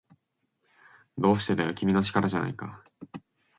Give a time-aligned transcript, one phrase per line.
[1.15, 2.83] どうしてだよ、君の力じゃないか